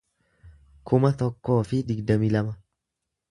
[0.91, 2.57] kuma tokkoo fi digdamii lama